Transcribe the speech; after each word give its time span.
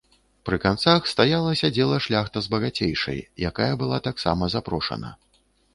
Пры 0.49 0.57
канцах 0.63 1.01
стала 1.11 1.51
сядзела 1.61 2.01
шляхта 2.07 2.37
з 2.47 2.55
багацейшай, 2.55 3.19
якая 3.53 3.73
была 3.85 3.97
таксама 4.11 4.53
запрошана. 4.57 5.17